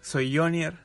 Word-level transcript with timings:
soy 0.00 0.36
Jonier. 0.36 0.78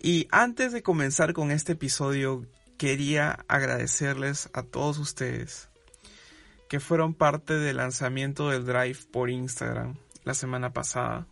Y 0.00 0.28
antes 0.30 0.72
de 0.72 0.82
comenzar 0.82 1.32
con 1.32 1.50
este 1.50 1.72
episodio, 1.72 2.46
quería 2.76 3.44
agradecerles 3.48 4.48
a 4.52 4.62
todos 4.62 4.98
ustedes 4.98 5.68
que 6.68 6.80
fueron 6.80 7.14
parte 7.14 7.54
del 7.54 7.78
lanzamiento 7.78 8.50
del 8.50 8.64
Drive 8.64 8.98
por 9.10 9.30
Instagram 9.30 9.96
la 10.24 10.34
semana 10.34 10.72
pasada. 10.72 11.26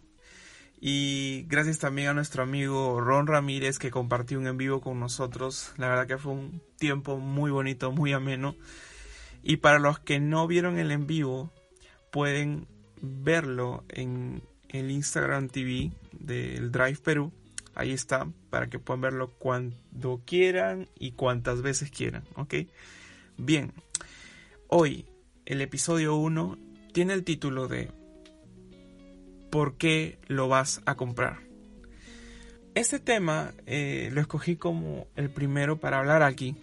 Y 0.81 1.45
gracias 1.49 1.79
también 1.79 2.09
a 2.09 2.15
nuestro 2.15 2.43
amigo 2.43 3.01
Ron 3.01 3.27
Ramírez 3.27 3.79
que 3.79 3.91
compartió 3.91 4.39
un 4.39 4.47
en 4.47 4.57
vivo 4.57 4.81
con 4.81 4.99
nosotros. 4.99 5.73
La 5.77 5.89
verdad 5.89 6.07
que 6.07 6.19
fue 6.19 6.33
un 6.33 6.63
tiempo 6.79 7.19
muy 7.19 7.51
bonito, 7.51 7.93
muy 7.93 8.13
ameno. 8.13 8.57
Y 9.43 9.59
para 9.59 9.79
los 9.79 9.99
que 9.99 10.21
no 10.21 10.47
vieron 10.47 10.79
el 10.79 10.91
en 10.91 11.07
vivo, 11.07 11.53
pueden 12.11 12.67
verlo 13.01 13.85
en 13.89 14.43
el 14.69 14.91
Instagram 14.91 15.49
TV 15.49 15.93
del 16.13 16.73
Drive 16.73 16.99
Perú. 17.03 17.33
Ahí 17.75 17.93
está, 17.93 18.27
para 18.51 18.69
que 18.69 18.79
puedan 18.79 19.03
verlo 19.03 19.33
cuando 19.39 20.23
quieran 20.25 20.89
y 20.99 21.13
cuantas 21.13 21.63
veces 21.63 21.91
quieran, 21.91 22.25
¿ok? 22.35 22.55
Bien, 23.37 23.73
hoy 24.69 25.07
el 25.45 25.61
episodio 25.61 26.17
1 26.17 26.59
tiene 26.93 27.13
el 27.13 27.23
título 27.23 27.69
de 27.69 27.91
¿Por 29.51 29.77
qué 29.77 30.19
lo 30.27 30.49
vas 30.49 30.81
a 30.87 30.97
comprar? 30.97 31.41
Este 32.75 32.99
tema 32.99 33.53
eh, 33.67 34.11
lo 34.13 34.21
escogí 34.21 34.57
como 34.57 35.07
el 35.15 35.31
primero 35.31 35.79
para 35.79 35.99
hablar 35.99 36.23
aquí. 36.23 36.57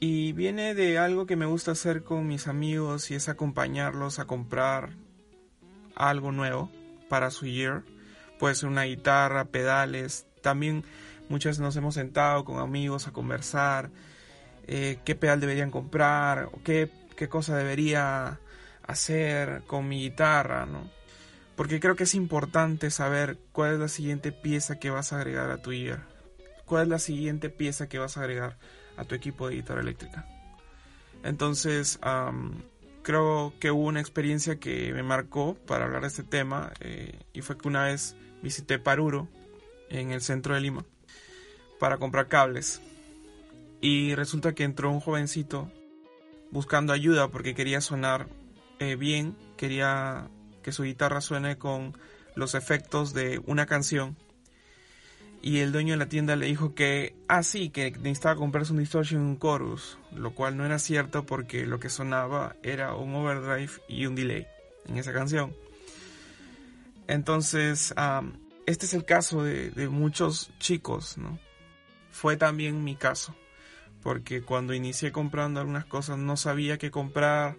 Y 0.00 0.32
viene 0.32 0.74
de 0.74 0.98
algo 0.98 1.26
que 1.26 1.36
me 1.36 1.46
gusta 1.46 1.72
hacer 1.72 2.02
con 2.02 2.26
mis 2.26 2.46
amigos 2.46 3.10
y 3.10 3.14
es 3.14 3.28
acompañarlos 3.28 4.18
a 4.18 4.26
comprar 4.26 4.90
algo 5.94 6.32
nuevo 6.32 6.70
para 7.14 7.30
su 7.30 7.46
year 7.46 7.84
puede 8.40 8.56
ser 8.56 8.68
una 8.68 8.82
guitarra, 8.82 9.44
pedales. 9.44 10.26
También 10.42 10.82
muchas 11.28 11.60
nos 11.60 11.76
hemos 11.76 11.94
sentado 11.94 12.44
con 12.44 12.58
amigos 12.58 13.06
a 13.06 13.12
conversar 13.12 13.90
eh, 14.66 14.98
qué 15.04 15.14
pedal 15.14 15.38
deberían 15.38 15.70
comprar 15.70 16.46
o 16.46 16.60
qué, 16.64 16.90
qué 17.16 17.28
cosa 17.28 17.56
debería 17.56 18.40
hacer 18.82 19.62
con 19.68 19.86
mi 19.86 20.00
guitarra, 20.00 20.66
¿no? 20.66 20.90
Porque 21.54 21.78
creo 21.78 21.94
que 21.94 22.02
es 22.02 22.16
importante 22.16 22.90
saber 22.90 23.38
cuál 23.52 23.74
es 23.74 23.78
la 23.78 23.86
siguiente 23.86 24.32
pieza 24.32 24.80
que 24.80 24.90
vas 24.90 25.12
a 25.12 25.18
agregar 25.18 25.52
a 25.52 25.62
tu 25.62 25.70
ear. 25.70 26.08
Cuál 26.64 26.82
es 26.82 26.88
la 26.88 26.98
siguiente 26.98 27.48
pieza 27.48 27.88
que 27.88 28.00
vas 28.00 28.16
a 28.16 28.22
agregar 28.22 28.58
a 28.96 29.04
tu 29.04 29.14
equipo 29.14 29.48
de 29.48 29.54
guitarra 29.54 29.82
eléctrica. 29.82 30.26
Entonces, 31.22 32.00
creo 33.04 33.52
que 33.60 33.70
hubo 33.70 33.86
una 33.86 34.00
experiencia 34.00 34.58
que 34.58 34.92
me 34.92 35.04
marcó 35.04 35.54
para 35.66 35.84
hablar 35.84 36.02
de 36.02 36.08
este 36.08 36.24
tema 36.24 36.72
eh, 36.80 37.20
y 37.32 37.42
fue 37.42 37.56
que 37.56 37.68
una 37.68 37.84
vez 37.84 38.16
visité 38.42 38.80
Paruro, 38.80 39.28
en 39.90 40.10
el 40.10 40.22
centro 40.22 40.54
de 40.54 40.60
Lima, 40.60 40.84
para 41.78 41.98
comprar 41.98 42.26
cables. 42.28 42.80
Y 43.80 44.14
resulta 44.14 44.54
que 44.54 44.64
entró 44.64 44.90
un 44.90 45.00
jovencito 45.00 45.70
buscando 46.50 46.92
ayuda 46.92 47.28
porque 47.28 47.54
quería 47.54 47.80
sonar 47.80 48.26
eh, 48.80 48.96
bien, 48.96 49.36
quería 49.56 50.28
que 50.62 50.72
su 50.72 50.82
guitarra 50.82 51.20
suene 51.20 51.58
con 51.58 51.96
los 52.34 52.54
efectos 52.54 53.12
de 53.12 53.40
una 53.46 53.66
canción. 53.66 54.16
Y 55.46 55.58
el 55.58 55.72
dueño 55.72 55.92
de 55.92 55.98
la 55.98 56.08
tienda 56.08 56.36
le 56.36 56.46
dijo 56.46 56.74
que, 56.74 57.14
ah, 57.28 57.42
sí, 57.42 57.68
que 57.68 57.90
necesitaba 57.90 58.36
comprarse 58.36 58.72
un 58.72 58.78
distortion 58.78 59.20
y 59.20 59.24
un 59.26 59.38
chorus, 59.38 59.98
lo 60.14 60.34
cual 60.34 60.56
no 60.56 60.64
era 60.64 60.78
cierto 60.78 61.26
porque 61.26 61.66
lo 61.66 61.78
que 61.78 61.90
sonaba 61.90 62.56
era 62.62 62.94
un 62.94 63.14
overdrive 63.14 63.70
y 63.86 64.06
un 64.06 64.14
delay 64.14 64.46
en 64.86 64.96
esa 64.96 65.12
canción. 65.12 65.54
Entonces, 67.08 67.92
este 68.64 68.86
es 68.86 68.94
el 68.94 69.04
caso 69.04 69.44
de, 69.44 69.86
muchos 69.90 70.50
chicos, 70.60 71.18
¿no? 71.18 71.38
Fue 72.10 72.38
también 72.38 72.82
mi 72.82 72.96
caso, 72.96 73.36
porque 74.02 74.40
cuando 74.40 74.72
inicié 74.72 75.12
comprando 75.12 75.60
algunas 75.60 75.84
cosas 75.84 76.16
no 76.16 76.38
sabía 76.38 76.78
qué 76.78 76.90
comprar, 76.90 77.58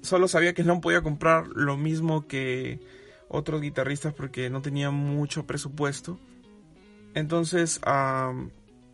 solo 0.00 0.26
sabía 0.26 0.54
que 0.54 0.64
no 0.64 0.80
podía 0.80 1.02
comprar 1.02 1.48
lo 1.48 1.76
mismo 1.76 2.26
que 2.26 2.80
otros 3.28 3.60
guitarristas 3.60 4.14
porque 4.14 4.48
no 4.48 4.62
tenía 4.62 4.90
mucho 4.90 5.46
presupuesto. 5.46 6.18
Entonces 7.16 7.80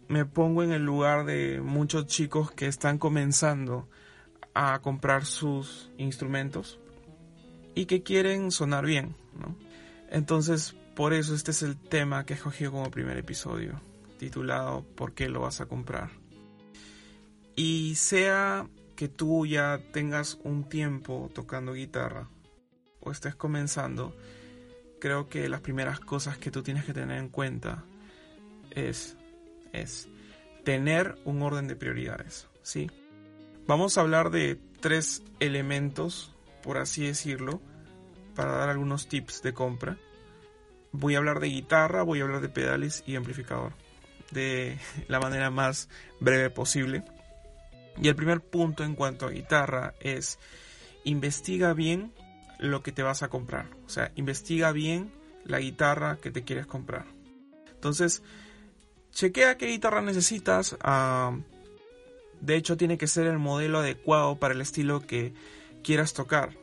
me 0.06 0.24
pongo 0.26 0.62
en 0.62 0.70
el 0.70 0.84
lugar 0.84 1.26
de 1.26 1.60
muchos 1.60 2.06
chicos 2.06 2.52
que 2.52 2.68
están 2.68 2.98
comenzando 2.98 3.88
a 4.54 4.78
comprar 4.78 5.24
sus 5.24 5.90
instrumentos 5.98 6.78
y 7.74 7.86
que 7.86 8.04
quieren 8.04 8.52
sonar 8.52 8.86
bien, 8.86 9.16
¿no? 9.36 9.56
Entonces, 10.08 10.76
por 10.94 11.14
eso 11.14 11.34
este 11.34 11.50
es 11.50 11.64
el 11.64 11.76
tema 11.76 12.24
que 12.24 12.34
escogí 12.34 12.66
como 12.66 12.92
primer 12.92 13.18
episodio, 13.18 13.80
titulado 14.18 14.84
¿Por 14.94 15.14
qué 15.14 15.28
lo 15.28 15.40
vas 15.40 15.60
a 15.60 15.66
comprar? 15.66 16.10
Y 17.56 17.96
sea 17.96 18.68
que 18.94 19.08
tú 19.08 19.46
ya 19.46 19.80
tengas 19.92 20.38
un 20.44 20.68
tiempo 20.68 21.28
tocando 21.34 21.72
guitarra 21.72 22.28
o 23.00 23.10
estés 23.10 23.34
comenzando, 23.34 24.14
creo 25.00 25.28
que 25.28 25.48
las 25.48 25.60
primeras 25.60 25.98
cosas 25.98 26.38
que 26.38 26.52
tú 26.52 26.62
tienes 26.62 26.84
que 26.84 26.94
tener 26.94 27.18
en 27.18 27.28
cuenta 27.28 27.84
es, 28.74 29.16
es 29.72 30.08
tener 30.64 31.16
un 31.24 31.42
orden 31.42 31.68
de 31.68 31.76
prioridades, 31.76 32.48
¿sí? 32.62 32.90
Vamos 33.66 33.96
a 33.96 34.00
hablar 34.00 34.30
de 34.30 34.58
tres 34.80 35.22
elementos, 35.40 36.34
por 36.62 36.78
así 36.78 37.06
decirlo, 37.06 37.60
para 38.34 38.52
dar 38.52 38.68
algunos 38.68 39.08
tips 39.08 39.42
de 39.42 39.52
compra. 39.52 39.98
Voy 40.90 41.14
a 41.14 41.18
hablar 41.18 41.40
de 41.40 41.48
guitarra, 41.48 42.02
voy 42.02 42.20
a 42.20 42.24
hablar 42.24 42.40
de 42.40 42.48
pedales 42.48 43.02
y 43.06 43.16
amplificador 43.16 43.72
de 44.32 44.78
la 45.08 45.20
manera 45.20 45.50
más 45.50 45.88
breve 46.20 46.50
posible. 46.50 47.04
Y 48.00 48.08
el 48.08 48.16
primer 48.16 48.40
punto 48.40 48.84
en 48.84 48.94
cuanto 48.94 49.26
a 49.26 49.30
guitarra 49.30 49.94
es 50.00 50.38
investiga 51.04 51.74
bien 51.74 52.12
lo 52.58 52.82
que 52.82 52.92
te 52.92 53.02
vas 53.02 53.22
a 53.22 53.28
comprar. 53.28 53.66
O 53.86 53.88
sea, 53.88 54.12
investiga 54.16 54.72
bien 54.72 55.12
la 55.44 55.58
guitarra 55.58 56.16
que 56.16 56.30
te 56.30 56.42
quieres 56.42 56.66
comprar. 56.66 57.06
Entonces, 57.74 58.22
chequea 59.12 59.56
qué 59.56 59.66
guitarra 59.66 60.02
necesitas. 60.02 60.76
Ah, 60.80 61.36
de 62.40 62.56
hecho, 62.56 62.76
tiene 62.76 62.98
que 62.98 63.06
ser 63.06 63.26
el 63.26 63.38
modelo 63.38 63.78
adecuado 63.78 64.36
para 64.36 64.54
el 64.54 64.60
estilo 64.60 65.00
que 65.06 65.32
quieras 65.82 66.12
tocar 66.12 66.62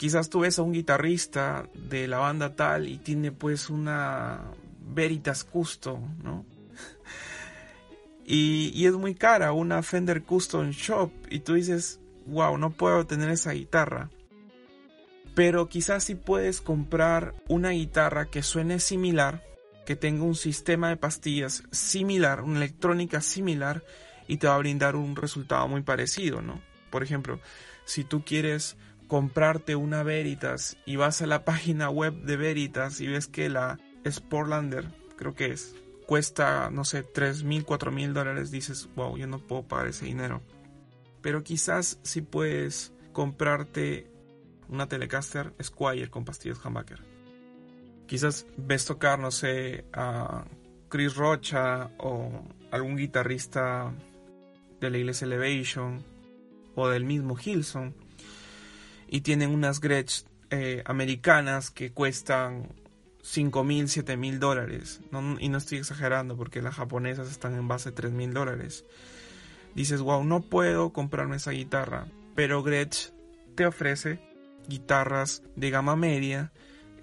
quizás 0.00 0.30
tú 0.30 0.40
ves 0.40 0.58
a 0.58 0.62
un 0.62 0.72
guitarrista 0.72 1.68
de 1.74 2.08
la 2.08 2.16
banda 2.16 2.56
tal 2.56 2.88
y 2.88 2.96
tiene 2.96 3.32
pues 3.32 3.68
una 3.68 4.40
Veritas 4.94 5.44
Custom, 5.44 6.16
¿no? 6.24 6.46
y, 8.24 8.86
es 8.86 8.94
muy 8.94 9.14
cara, 9.14 9.52
una 9.52 9.82
Fender 9.82 10.22
Custom 10.22 10.70
Shop, 10.70 11.10
y 11.28 11.40
tú 11.40 11.52
dices, 11.52 12.00
wow, 12.24 12.56
no 12.56 12.70
puedo 12.70 13.04
tener 13.04 13.28
esa 13.28 13.52
guitarra. 13.52 14.08
Pero 15.34 15.68
quizás 15.68 16.04
sí 16.04 16.14
puedes 16.14 16.62
comprar 16.62 17.34
una 17.46 17.68
guitarra 17.68 18.30
que 18.30 18.42
suene 18.42 18.80
similar, 18.80 19.44
que 19.90 19.96
tenga 19.96 20.22
un 20.22 20.36
sistema 20.36 20.88
de 20.88 20.96
pastillas 20.96 21.64
similar, 21.72 22.42
una 22.42 22.58
electrónica 22.58 23.20
similar, 23.20 23.82
y 24.28 24.36
te 24.36 24.46
va 24.46 24.54
a 24.54 24.58
brindar 24.58 24.94
un 24.94 25.16
resultado 25.16 25.66
muy 25.66 25.82
parecido, 25.82 26.42
¿no? 26.42 26.62
Por 26.90 27.02
ejemplo, 27.02 27.40
si 27.86 28.04
tú 28.04 28.24
quieres 28.24 28.76
comprarte 29.08 29.74
una 29.74 30.04
Veritas 30.04 30.76
y 30.86 30.94
vas 30.94 31.22
a 31.22 31.26
la 31.26 31.44
página 31.44 31.90
web 31.90 32.14
de 32.22 32.36
Veritas 32.36 33.00
y 33.00 33.08
ves 33.08 33.26
que 33.26 33.48
la 33.48 33.80
Sportlander, 34.08 34.86
creo 35.16 35.34
que 35.34 35.46
es, 35.46 35.74
cuesta, 36.06 36.70
no 36.70 36.84
sé, 36.84 37.02
3 37.02 37.42
mil, 37.42 37.64
4 37.64 37.90
mil 37.90 38.14
dólares, 38.14 38.52
dices, 38.52 38.88
wow, 38.94 39.16
yo 39.16 39.26
no 39.26 39.40
puedo 39.40 39.64
pagar 39.64 39.88
ese 39.88 40.04
dinero. 40.04 40.40
Pero 41.20 41.42
quizás 41.42 41.98
si 42.04 42.22
puedes 42.22 42.92
comprarte 43.12 44.08
una 44.68 44.86
Telecaster 44.86 45.52
Squire 45.60 46.10
con 46.10 46.24
pastillas 46.24 46.64
Humbucker. 46.64 47.09
Quizás 48.10 48.44
ves 48.56 48.86
tocar, 48.86 49.20
no 49.20 49.30
sé, 49.30 49.84
a 49.92 50.44
Chris 50.88 51.14
Rocha 51.14 51.92
o 51.98 52.42
algún 52.72 52.96
guitarrista 52.96 53.94
de 54.80 54.90
la 54.90 54.98
iglesia 54.98 55.26
Elevation 55.26 56.02
o 56.74 56.88
del 56.88 57.04
mismo 57.04 57.36
Hilson 57.38 57.94
y 59.06 59.20
tienen 59.20 59.50
unas 59.50 59.80
Gretsch 59.80 60.24
eh, 60.50 60.82
americanas 60.86 61.70
que 61.70 61.92
cuestan 61.92 62.72
5 63.22 63.62
mil, 63.62 63.88
7 63.88 64.16
mil 64.16 64.40
dólares. 64.40 65.00
y 65.38 65.48
no 65.48 65.58
estoy 65.58 65.78
exagerando 65.78 66.36
porque 66.36 66.62
las 66.62 66.74
japonesas 66.74 67.30
están 67.30 67.54
en 67.54 67.68
base 67.68 67.90
de 67.90 67.94
3 67.94 68.10
mil 68.10 68.34
dólares. 68.34 68.84
Dices, 69.76 70.00
wow, 70.00 70.24
no 70.24 70.40
puedo 70.40 70.92
comprarme 70.92 71.36
esa 71.36 71.52
guitarra. 71.52 72.08
Pero 72.34 72.64
Gretsch 72.64 73.12
te 73.54 73.66
ofrece 73.66 74.18
guitarras 74.66 75.44
de 75.54 75.70
gama 75.70 75.94
media 75.94 76.50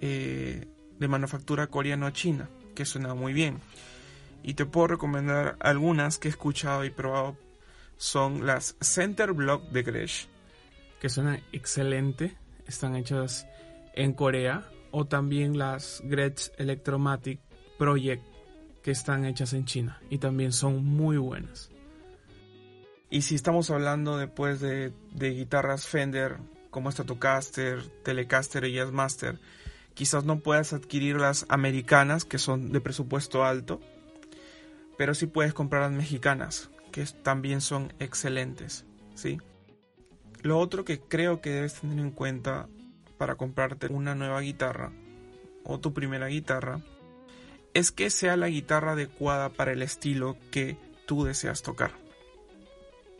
eh, 0.02 0.68
de 0.98 1.08
manufactura 1.08 1.66
coreano-china, 1.68 2.48
que 2.74 2.84
suena 2.84 3.14
muy 3.14 3.32
bien. 3.32 3.60
Y 4.42 4.54
te 4.54 4.66
puedo 4.66 4.88
recomendar 4.88 5.56
algunas 5.60 6.18
que 6.18 6.28
he 6.28 6.30
escuchado 6.30 6.84
y 6.84 6.90
probado. 6.90 7.36
Son 7.96 8.46
las 8.46 8.76
Center 8.80 9.32
Block 9.32 9.68
de 9.70 9.82
Gretsch, 9.82 10.28
que 11.00 11.08
suenan 11.08 11.42
excelente. 11.52 12.36
Están 12.66 12.96
hechas 12.96 13.46
en 13.94 14.12
Corea 14.12 14.68
o 14.90 15.06
también 15.06 15.58
las 15.58 16.00
Gretsch 16.04 16.50
Electromatic 16.58 17.40
Project 17.78 18.22
que 18.82 18.90
están 18.92 19.24
hechas 19.24 19.52
en 19.52 19.64
China 19.64 20.00
y 20.08 20.18
también 20.18 20.52
son 20.52 20.84
muy 20.84 21.16
buenas. 21.16 21.70
Y 23.10 23.22
si 23.22 23.34
estamos 23.34 23.70
hablando 23.70 24.18
después 24.18 24.60
de, 24.60 24.92
de 25.12 25.30
guitarras 25.30 25.86
Fender 25.86 26.36
como 26.70 26.90
Stratocaster, 26.90 27.82
Telecaster 28.02 28.64
y 28.64 28.74
Jazzmaster, 28.74 29.38
quizás 29.98 30.22
no 30.22 30.38
puedas 30.38 30.72
adquirir 30.72 31.16
las 31.16 31.44
americanas 31.48 32.24
que 32.24 32.38
son 32.38 32.70
de 32.70 32.80
presupuesto 32.80 33.44
alto, 33.44 33.80
pero 34.96 35.12
sí 35.12 35.26
puedes 35.26 35.54
comprar 35.54 35.82
las 35.82 35.90
mexicanas 35.90 36.70
que 36.92 37.04
también 37.24 37.60
son 37.60 37.92
excelentes, 37.98 38.84
¿sí? 39.16 39.38
Lo 40.42 40.60
otro 40.60 40.84
que 40.84 41.00
creo 41.00 41.40
que 41.40 41.50
debes 41.50 41.80
tener 41.80 41.98
en 41.98 42.12
cuenta 42.12 42.68
para 43.16 43.34
comprarte 43.34 43.88
una 43.88 44.14
nueva 44.14 44.40
guitarra 44.40 44.92
o 45.64 45.80
tu 45.80 45.92
primera 45.92 46.28
guitarra 46.28 46.80
es 47.74 47.90
que 47.90 48.08
sea 48.08 48.36
la 48.36 48.48
guitarra 48.48 48.92
adecuada 48.92 49.48
para 49.48 49.72
el 49.72 49.82
estilo 49.82 50.36
que 50.52 50.76
tú 51.06 51.24
deseas 51.24 51.62
tocar. 51.62 51.90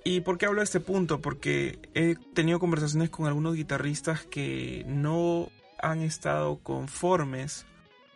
¿Y 0.04 0.20
por 0.20 0.38
qué 0.38 0.46
hablo 0.46 0.60
de 0.60 0.64
este 0.64 0.78
punto? 0.78 1.20
Porque 1.20 1.80
he 1.94 2.14
tenido 2.34 2.60
conversaciones 2.60 3.10
con 3.10 3.26
algunos 3.26 3.56
guitarristas 3.56 4.22
que 4.22 4.84
no 4.86 5.50
han 5.82 6.02
estado 6.02 6.58
conformes 6.58 7.66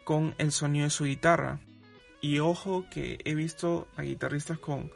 con 0.05 0.35
el 0.39 0.53
sonido 0.53 0.85
de 0.85 0.91
su 0.91 1.05
guitarra. 1.05 1.61
Y 2.21 2.39
ojo 2.39 2.87
que 2.91 3.19
he 3.25 3.35
visto 3.35 3.89
a 3.97 4.03
guitarristas 4.03 4.59
con 4.59 4.91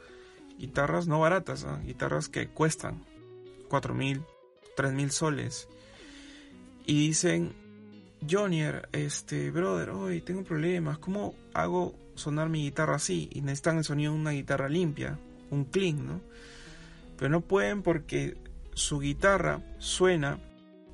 guitarras 0.57 1.07
no 1.07 1.19
baratas, 1.19 1.65
guitarras 1.85 2.29
que 2.29 2.47
cuestan 2.47 3.03
4 3.69 3.93
mil, 3.93 4.23
3 4.75 4.93
mil 4.93 5.11
soles 5.11 5.67
y 6.87 7.07
dicen, 7.07 7.53
Jonier, 8.27 8.87
este, 8.93 9.51
brother, 9.51 9.89
hoy 9.89 10.21
tengo 10.21 10.43
problemas, 10.43 10.97
¿cómo 10.97 11.35
hago 11.53 11.93
sonar 12.15 12.47
mi 12.47 12.63
guitarra 12.63 12.95
así? 12.95 13.29
Y 13.33 13.41
necesitan 13.41 13.77
el 13.77 13.83
sonido 13.83 14.13
de 14.13 14.19
una 14.19 14.31
guitarra 14.31 14.69
limpia, 14.69 15.19
un 15.51 15.65
clean, 15.65 16.07
¿no? 16.07 16.21
Pero 17.17 17.29
no 17.29 17.41
pueden 17.41 17.83
porque 17.83 18.37
su 18.73 18.99
guitarra 18.99 19.61
suena 19.79 20.39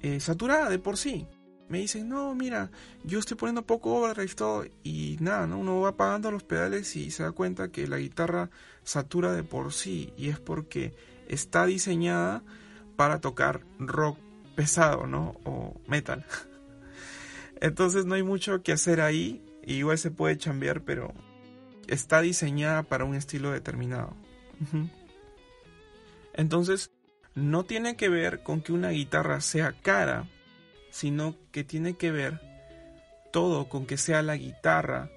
eh, 0.01 0.19
saturada 0.19 0.67
de 0.67 0.79
por 0.79 0.97
sí. 0.97 1.27
Me 1.69 1.79
dicen, 1.79 2.09
no, 2.09 2.35
mira, 2.35 2.69
yo 3.03 3.19
estoy 3.19 3.37
poniendo 3.37 3.65
poco 3.65 3.95
overdrive 3.95 4.35
todo 4.35 4.65
y 4.83 5.17
nada, 5.21 5.47
¿no? 5.47 5.59
Uno 5.59 5.81
va 5.81 5.89
apagando 5.89 6.29
los 6.29 6.43
pedales 6.43 6.95
y 6.95 7.09
se 7.09 7.23
da 7.23 7.31
cuenta 7.31 7.69
que 7.69 7.87
la 7.87 7.97
guitarra 7.97 8.49
satura 8.83 9.33
de 9.33 9.43
por 9.43 9.73
sí 9.73 10.13
y 10.17 10.29
es 10.29 10.39
porque 10.39 10.93
está 11.27 11.65
diseñada 11.65 12.43
para 12.95 13.21
tocar 13.21 13.61
rock 13.79 14.17
pesado, 14.55 15.07
¿no? 15.07 15.35
O 15.45 15.81
metal. 15.87 16.25
Entonces 17.61 18.05
no 18.05 18.15
hay 18.15 18.23
mucho 18.23 18.61
que 18.61 18.73
hacer 18.73 19.01
ahí. 19.01 19.43
Igual 19.65 19.97
se 19.97 20.11
puede 20.11 20.37
chambear, 20.37 20.81
pero 20.81 21.13
está 21.87 22.21
diseñada 22.21 22.83
para 22.83 23.05
un 23.05 23.15
estilo 23.15 23.51
determinado. 23.51 24.15
Entonces, 26.33 26.91
no 27.35 27.63
tiene 27.63 27.95
que 27.95 28.09
ver 28.09 28.43
con 28.43 28.61
que 28.61 28.73
una 28.73 28.89
guitarra 28.89 29.41
sea 29.41 29.73
cara, 29.73 30.27
sino 30.93 31.35
que 31.51 31.63
tiene 31.63 31.95
que 31.95 32.11
ver 32.11 32.39
todo 33.31 33.67
con 33.67 33.87
que 33.87 33.97
sea 33.97 34.21
la 34.21 34.37
guitarra 34.37 35.09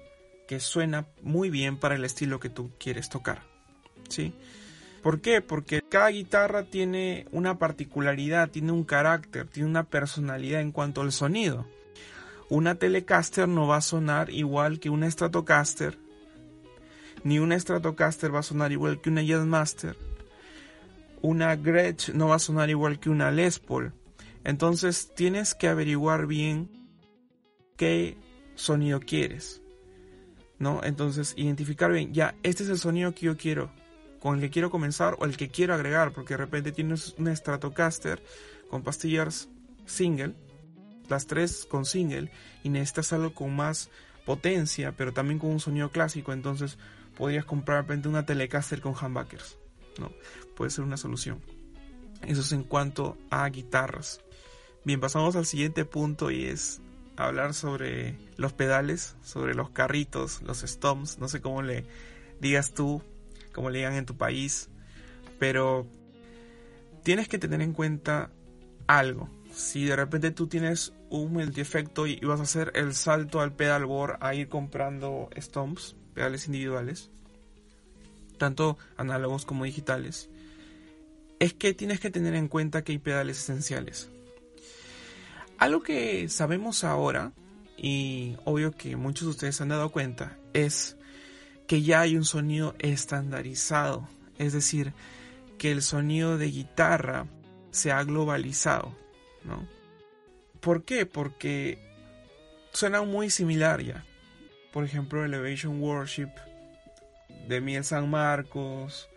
que 0.47 0.59
suena 0.59 1.05
muy 1.21 1.51
bien 1.51 1.77
para 1.77 1.93
el 1.93 2.03
estilo 2.03 2.39
que 2.39 2.49
tú 2.49 2.71
quieres 2.79 3.09
tocar. 3.09 3.43
¿Sí? 4.09 4.33
¿Por 5.03 5.21
qué? 5.21 5.41
Porque 5.41 5.83
cada 5.87 6.09
guitarra 6.09 6.63
tiene 6.63 7.27
una 7.31 7.59
particularidad, 7.59 8.49
tiene 8.49 8.71
un 8.71 8.85
carácter, 8.85 9.47
tiene 9.47 9.69
una 9.69 9.83
personalidad 9.83 10.61
en 10.61 10.71
cuanto 10.71 11.01
al 11.01 11.11
sonido. 11.11 11.67
Una 12.49 12.75
Telecaster 12.75 13.47
no 13.47 13.67
va 13.67 13.77
a 13.77 13.81
sonar 13.81 14.31
igual 14.31 14.79
que 14.79 14.89
una 14.89 15.09
Stratocaster, 15.11 15.99
ni 17.23 17.37
una 17.37 17.59
Stratocaster 17.59 18.33
va 18.33 18.39
a 18.39 18.43
sonar 18.43 18.71
igual 18.71 18.99
que 18.99 19.11
una 19.11 19.21
Jazzmaster. 19.21 19.95
Una 21.21 21.55
Gretsch 21.55 22.09
no 22.15 22.29
va 22.29 22.37
a 22.37 22.39
sonar 22.39 22.71
igual 22.71 22.99
que 22.99 23.11
una 23.11 23.29
Les 23.29 23.59
Paul. 23.59 23.93
Entonces 24.47 25.13
tienes 25.13 25.53
que 25.53 25.67
averiguar 25.67 26.25
bien 26.25 26.69
qué 27.75 28.17
sonido 28.55 29.01
quieres. 29.01 29.61
¿No? 30.57 30.81
Entonces 30.83 31.33
identificar 31.35 31.91
bien, 31.91 32.13
ya, 32.13 32.33
este 32.43 32.63
es 32.63 32.69
el 32.69 32.79
sonido 32.79 33.13
que 33.13 33.27
yo 33.27 33.37
quiero 33.37 33.69
con 34.21 34.35
el 34.35 34.41
que 34.41 34.49
quiero 34.49 34.71
comenzar 34.71 35.15
o 35.19 35.25
el 35.25 35.37
que 35.37 35.49
quiero 35.49 35.73
agregar, 35.73 36.13
porque 36.13 36.33
de 36.33 36.37
repente 36.37 36.71
tienes 36.71 37.13
un 37.19 37.35
Stratocaster 37.35 38.23
con 38.69 38.83
pastillas 38.83 39.49
single, 39.85 40.33
las 41.09 41.27
tres 41.27 41.65
con 41.65 41.85
single, 41.85 42.31
y 42.63 42.69
necesitas 42.69 43.13
algo 43.13 43.33
con 43.33 43.55
más 43.55 43.89
potencia, 44.25 44.93
pero 44.97 45.13
también 45.13 45.39
con 45.39 45.51
un 45.51 45.59
sonido 45.59 45.91
clásico, 45.91 46.33
entonces 46.33 46.79
podrías 47.15 47.45
comprar 47.45 47.77
de 47.77 47.81
repente 47.83 48.09
una 48.09 48.25
Telecaster 48.25 48.81
con 48.81 48.95
humbuckers, 48.99 49.57
¿no? 49.99 50.11
Puede 50.55 50.71
ser 50.71 50.83
una 50.83 50.97
solución. 50.97 51.39
Eso 52.25 52.41
es 52.41 52.51
en 52.53 52.63
cuanto 52.63 53.17
a 53.29 53.47
guitarras. 53.49 54.21
Bien, 54.87 55.01
pasamos 55.01 55.35
al 55.35 55.45
siguiente 55.45 55.83
punto 55.83 56.31
y 56.31 56.45
es 56.45 56.79
hablar 57.17 57.53
sobre 57.53 58.15
los 58.37 58.53
pedales, 58.53 59.17
sobre 59.21 59.53
los 59.53 59.69
carritos, 59.69 60.41
los 60.43 60.59
stomps, 60.59 61.19
no 61.19 61.27
sé 61.27 61.41
cómo 61.41 61.61
le 61.61 61.83
digas 62.39 62.73
tú, 62.73 63.01
como 63.51 63.69
le 63.69 63.79
digan 63.79 63.95
en 63.95 64.05
tu 64.05 64.15
país, 64.15 64.69
pero 65.39 65.85
tienes 67.03 67.27
que 67.27 67.37
tener 67.37 67.61
en 67.61 67.73
cuenta 67.73 68.29
algo. 68.87 69.29
Si 69.53 69.83
de 69.83 69.97
repente 69.97 70.31
tú 70.31 70.47
tienes 70.47 70.93
un 71.09 71.33
multi-efecto 71.33 72.07
y 72.07 72.21
vas 72.21 72.39
a 72.39 72.43
hacer 72.43 72.71
el 72.73 72.95
salto 72.95 73.41
al 73.41 73.51
pedalboard 73.51 74.15
a 74.21 74.35
ir 74.35 74.47
comprando 74.47 75.29
stomps, 75.37 75.97
pedales 76.13 76.45
individuales, 76.45 77.09
tanto 78.37 78.77
análogos 78.95 79.43
como 79.43 79.65
digitales, 79.65 80.29
es 81.39 81.53
que 81.53 81.73
tienes 81.73 81.99
que 81.99 82.09
tener 82.09 82.35
en 82.35 82.47
cuenta 82.47 82.85
que 82.85 82.93
hay 82.93 82.99
pedales 82.99 83.37
esenciales. 83.39 84.11
Algo 85.57 85.81
que 85.81 86.29
sabemos 86.29 86.83
ahora, 86.83 87.31
y 87.77 88.35
obvio 88.45 88.71
que 88.71 88.95
muchos 88.95 89.25
de 89.25 89.31
ustedes 89.31 89.59
han 89.61 89.69
dado 89.69 89.91
cuenta, 89.91 90.37
es 90.53 90.97
que 91.67 91.81
ya 91.81 92.01
hay 92.01 92.15
un 92.15 92.25
sonido 92.25 92.75
estandarizado, 92.79 94.07
es 94.37 94.53
decir, 94.53 94.93
que 95.57 95.71
el 95.71 95.81
sonido 95.81 96.37
de 96.37 96.51
guitarra 96.51 97.27
se 97.71 97.91
ha 97.91 98.03
globalizado, 98.03 98.95
¿no? 99.43 99.67
¿Por 100.59 100.83
qué? 100.83 101.05
Porque 101.05 101.79
suena 102.71 103.01
muy 103.01 103.29
similar 103.29 103.81
ya. 103.81 104.05
Por 104.71 104.83
ejemplo, 104.83 105.23
Elevation 105.23 105.81
Worship 105.81 106.29
de 107.47 107.61
Miel 107.61 107.83
San 107.83 108.09
Marcos, 108.09 109.09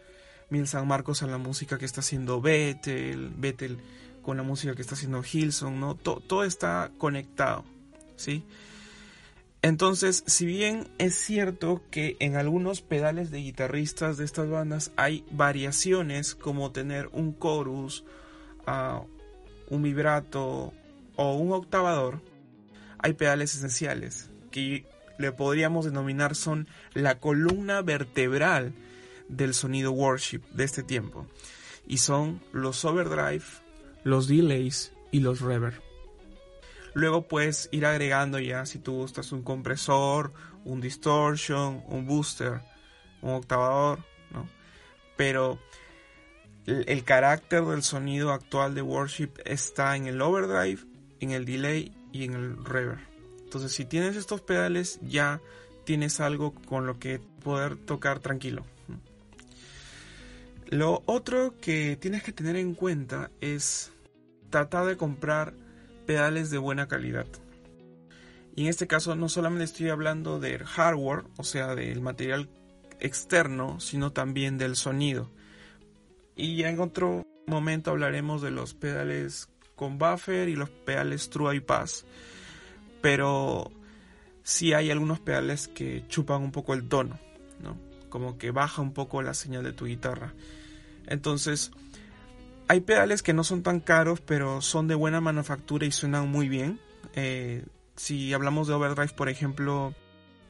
Miel 0.49 0.66
San 0.66 0.87
Marcos 0.87 1.23
a 1.23 1.26
la 1.26 1.38
música 1.38 1.78
que 1.78 1.85
está 1.85 2.00
haciendo 2.00 2.40
Bethel, 2.40 3.30
Bethel 3.37 3.78
con 4.23 4.37
la 4.37 4.43
música 4.43 4.75
que 4.75 4.83
está 4.83 4.95
haciendo 4.95 5.23
Hilson, 5.23 5.81
¿no? 5.81 5.95
todo 5.95 6.45
está 6.45 6.91
conectado, 6.99 7.65
¿sí? 8.17 8.45
Entonces, 9.62 10.25
si 10.27 10.47
bien 10.47 10.89
es 10.99 11.15
cierto 11.17 11.83
que 11.91 12.17
en 12.21 12.37
algunos 12.37 12.81
pedales 12.81 13.31
de 13.31 13.39
guitarristas 13.39 14.17
de 14.17 14.25
estas 14.25 14.49
bandas 14.49 14.91
hay 14.97 15.25
variaciones 15.31 16.35
como 16.35 16.73
tener 16.73 17.09
un 17.12 17.39
chorus, 17.39 18.05
ah, 18.67 19.03
un 19.69 19.83
vibrato 19.83 20.73
o 21.17 21.35
un 21.35 21.53
octavador, 21.53 22.23
hay 22.99 23.12
pedales 23.12 23.55
esenciales 23.55 24.31
que 24.50 24.87
le 25.19 25.33
podríamos 25.33 25.85
denominar 25.85 26.35
son 26.35 26.67
la 26.95 27.19
columna 27.19 27.83
vertebral 27.83 28.73
del 29.29 29.53
sonido 29.53 29.93
worship 29.93 30.41
de 30.53 30.65
este 30.65 30.83
tiempo 30.83 31.27
y 31.87 31.99
son 31.99 32.41
los 32.53 32.85
overdrive, 32.85 33.45
los 34.04 34.28
delays 34.28 34.92
y 35.11 35.21
los 35.21 35.40
reverb. 35.40 35.80
Luego 36.95 37.28
puedes 37.28 37.69
ir 37.73 37.87
agregando 37.87 38.38
ya, 38.38 38.66
si 38.66 38.78
tú 38.78 38.95
gustas, 38.95 39.33
un 39.33 39.42
compresor, 39.42 40.33
un 40.64 40.80
distortion, 40.80 41.83
un 41.87 42.07
booster, 42.07 42.61
un 43.23 43.35
octavador, 43.35 44.00
¿no? 44.33 44.49
Pero 45.16 45.59
el, 46.66 47.04
carácter 47.04 47.64
del 47.64 47.83
sonido 47.83 48.33
actual 48.33 48.75
de 48.75 48.83
Worship 48.83 49.30
está 49.45 49.97
en 49.97 50.07
el 50.07 50.21
overdrive, 50.21 50.80
en 51.21 51.30
el 51.30 51.45
delay 51.45 51.92
y 52.12 52.25
en 52.25 52.35
el 52.35 52.64
reverb. 52.64 53.00
Entonces, 53.45 53.73
si 53.73 53.85
tienes 53.85 54.16
estos 54.16 54.40
pedales, 54.40 54.99
ya 55.02 55.40
tienes 55.85 56.21
algo 56.21 56.54
con 56.54 56.87
lo 56.87 56.99
que 56.99 57.21
poder 57.42 57.76
tocar 57.76 58.21
tranquilo. 58.21 58.64
Lo 60.71 61.03
otro 61.07 61.57
que 61.61 61.97
tienes 61.97 62.23
que 62.23 62.33
tener 62.33 62.55
en 62.55 62.75
cuenta 62.75 63.33
es 63.41 63.93
tratar 64.50 64.87
de 64.87 64.97
comprar 64.97 65.53
pedales 66.07 66.50
de 66.50 66.59
buena 66.59 66.87
calidad. 66.87 67.27
Y 68.55 68.62
en 68.62 68.69
este 68.69 68.87
caso 68.87 69.17
no 69.17 69.29
solamente 69.29 69.65
estoy 69.65 69.89
hablando 69.89 70.39
del 70.39 70.65
hardware, 70.65 71.25
o 71.39 71.43
sea, 71.43 71.75
del 71.75 72.00
material 72.00 72.49
externo, 73.00 73.81
sino 73.81 74.12
también 74.12 74.59
del 74.59 74.77
sonido. 74.77 75.29
Y 76.37 76.57
ya 76.57 76.69
en 76.69 76.79
otro 76.79 77.27
momento 77.49 77.91
hablaremos 77.91 78.41
de 78.41 78.53
los 78.53 78.75
pedales 78.75 79.49
con 79.75 79.99
buffer 79.99 80.49
y 80.49 80.55
los 80.55 80.71
pedales 80.71 81.31
true 81.31 81.61
pass. 81.62 82.05
Pero 83.03 83.73
sí 84.45 84.73
hay 84.73 84.93
algunos 84.93 85.19
pedales 85.19 85.67
que 85.67 86.05
chupan 86.07 86.43
un 86.43 86.53
poco 86.53 86.75
el 86.75 86.89
tono, 86.89 87.19
¿no? 87.61 87.77
Como 88.09 88.39
que 88.39 88.53
baja 88.53 88.83
un 88.83 88.93
poco 88.93 89.21
la 89.21 89.35
señal 89.35 89.65
de 89.65 89.73
tu 89.73 89.87
guitarra. 89.87 90.33
Entonces, 91.07 91.71
hay 92.69 92.80
pedales 92.80 93.23
que 93.23 93.35
no 93.35 93.42
son 93.42 93.62
tan 93.62 93.80
caros, 93.80 94.21
pero 94.21 94.61
son 94.61 94.87
de 94.87 94.95
buena 94.95 95.21
manufactura 95.21 95.87
y 95.87 95.90
suenan 95.90 96.28
muy 96.28 96.49
bien. 96.49 96.80
Eh, 97.14 97.64
si 97.97 98.33
hablamos 98.33 98.69
de 98.69 98.75
overdrive, 98.75 99.12
por 99.14 99.28
ejemplo, 99.28 99.95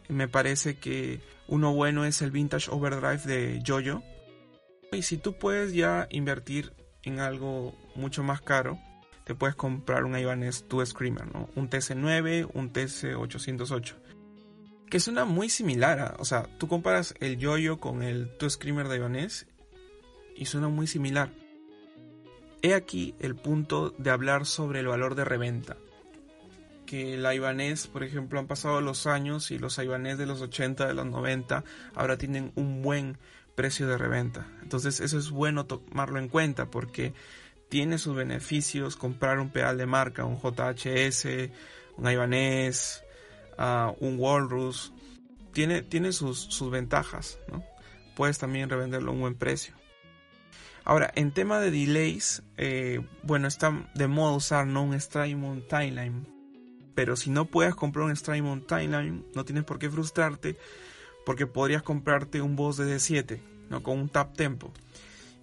me 0.09 0.29
parece 0.29 0.77
que 0.77 1.21
uno 1.49 1.73
bueno 1.73 2.05
es 2.05 2.21
el 2.23 2.31
Vintage 2.31 2.71
Overdrive 2.71 3.23
de 3.25 3.63
Jojo. 3.67 4.03
Y 4.93 5.03
si 5.03 5.17
tú 5.17 5.39
puedes 5.39 5.73
ya 5.73 6.09
invertir 6.11 6.75
en 7.03 7.21
algo 7.21 7.75
mucho 7.95 8.23
más 8.23 8.41
caro, 8.41 8.79
te 9.25 9.35
puedes 9.35 9.57
comprar 9.57 10.05
un 10.05 10.19
Ibanez 10.19 10.67
2 10.69 10.89
Screamer, 10.91 11.33
¿no? 11.33 11.49
Un 11.55 11.71
TC9, 11.71 12.51
un 12.53 12.73
TC808. 12.73 13.95
Que 14.89 15.01
suena 15.01 15.25
muy 15.25 15.49
similar, 15.49 16.17
o 16.19 16.25
sea, 16.25 16.43
tú 16.59 16.67
comparas 16.67 17.15
el 17.21 17.43
Jojo 17.43 17.81
con 17.81 18.03
el 18.03 18.31
2 18.39 18.53
Screamer 18.53 18.89
de 18.89 18.97
Ibanez 18.97 19.47
y 20.41 20.47
suena 20.47 20.69
muy 20.69 20.89
similar. 20.89 21.31
He 22.63 22.75
aquí 22.75 23.15
el 23.21 23.37
punto 23.37 23.91
de 23.99 24.11
hablar 24.11 24.47
sobre 24.47 24.81
el 24.81 24.89
valor 24.89 25.15
de 25.15 25.25
reventa. 25.25 25.77
Que 26.87 27.17
la 27.17 27.35
Ibanez, 27.35 27.87
por 27.87 28.03
ejemplo, 28.03 28.41
han 28.41 28.47
pasado 28.47 28.81
los 28.81 29.07
años 29.07 29.51
y 29.51 29.59
los 29.59 29.79
Ibanez 29.79 30.19
de 30.19 30.27
los 30.27 30.41
80, 30.41 30.87
de 30.89 30.95
los 30.95 31.07
90, 31.07 31.63
ahora 31.95 32.17
tienen 32.17 32.53
un 32.57 32.83
buen 32.83 33.19
precio 33.55 33.87
de 33.87 33.99
reventa. 33.99 34.49
Entonces 34.63 35.01
eso 35.01 35.19
es 35.19 35.31
bueno 35.31 35.67
tomarlo 35.67 36.19
en 36.19 36.29
cuenta 36.29 36.71
porque 36.71 37.13
tiene 37.69 37.99
sus 37.99 38.17
beneficios 38.17 38.97
comprar 38.97 39.39
un 39.41 39.51
pedal 39.51 39.77
de 39.77 39.87
marca, 39.87 40.25
un 40.25 40.41
JHS, 40.41 41.27
un 41.99 42.11
Ibanez, 42.11 43.05
uh, 43.59 43.95
un 44.01 44.19
Walrus. 44.19 44.93
Tiene, 45.53 45.83
tiene 45.83 46.13
sus, 46.13 46.39
sus 46.39 46.71
ventajas, 46.71 47.39
¿no? 47.53 47.63
Puedes 48.17 48.39
también 48.39 48.71
revenderlo 48.71 49.11
a 49.11 49.15
un 49.15 49.21
buen 49.21 49.35
precio. 49.35 49.80
Ahora, 50.85 51.13
en 51.15 51.33
tema 51.33 51.61
de 51.61 51.71
delays, 51.71 52.43
eh, 52.57 53.01
bueno, 53.23 53.49
está 53.49 53.89
de 53.95 54.09
moda 54.09 54.35
usar 54.35 54.67
¿no? 54.67 54.83
un 54.83 54.99
Strymon 54.99 55.63
Timeline. 55.69 56.27
Pero 56.95 57.17
si 57.17 57.31
no 57.31 57.45
puedes 57.45 57.75
comprar 57.75 58.07
un 58.07 58.17
Strymon 58.17 58.67
Timeline, 58.67 59.25
no 59.35 59.45
tienes 59.45 59.65
por 59.65 59.79
qué 59.79 59.91
frustrarte, 59.91 60.57
porque 61.25 61.47
podrías 61.47 61.83
comprarte 61.83 62.43
un 62.43 62.57
Boss 62.57 62.77
de 62.77 62.97
D7, 62.97 63.41
¿no? 63.69 63.83
Con 63.83 63.99
un 63.99 64.09
tap 64.09 64.35
tempo. 64.35 64.73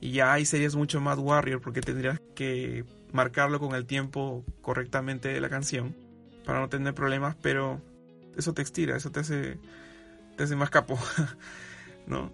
Y 0.01 0.12
ya 0.12 0.34
ahí 0.34 0.46
serías 0.46 0.75
mucho 0.75 1.01
más 1.01 1.17
warrior, 1.17 1.62
porque 1.62 1.82
tendrías 1.82 2.20
que 2.36 2.84
marcarlo 3.12 3.60
con 3.60 3.74
el 3.74 3.86
tiempo 3.86 4.44
correctamente 4.62 5.29
de 5.29 5.41
la 5.41 5.50
canción, 5.50 5.96
para 6.46 6.60
no 6.60 6.70
tener 6.70 6.94
problemas, 6.94 7.36
pero 7.41 7.82
eso 8.38 8.53
te 8.53 8.62
estira, 8.62 8.96
eso 8.96 9.12
te 9.12 9.22
hace, 9.22 9.60
te 10.36 10.44
hace 10.44 10.56
más 10.56 10.70
capo, 10.70 11.00
¿no? 12.08 12.32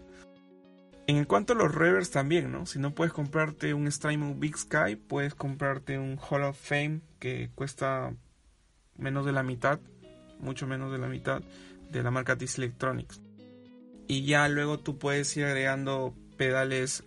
En 1.05 1.25
cuanto 1.25 1.53
a 1.53 1.55
los 1.55 1.74
revers 1.74 2.12
también, 2.12 2.51
¿no? 2.51 2.65
Si 2.65 2.79
no 2.79 2.95
puedes 2.95 3.13
comprarte 3.13 3.74
un 3.74 3.91
Strymon 3.91 4.39
Big 4.39 4.57
Sky, 4.57 4.95
puedes 4.95 5.36
comprarte 5.36 6.00
un 6.00 6.17
Hall 6.17 6.43
of 6.43 6.57
Fame 6.57 7.01
que 7.19 7.50
cuesta 7.55 8.13
menos 8.98 9.25
de 9.25 9.33
la 9.33 9.43
mitad, 9.43 9.79
mucho 10.39 10.65
menos 10.65 10.91
de 10.93 11.00
la 11.00 11.07
mitad 11.07 11.41
de 11.91 12.03
la 12.03 12.12
marca 12.12 12.38
TIS 12.38 12.57
Electronics. 12.57 13.19
Y 14.07 14.25
ya 14.25 14.48
luego 14.48 14.79
tú 14.79 14.98
puedes 14.98 15.36
ir 15.36 15.43
agregando 15.45 16.13
pedales 16.38 17.03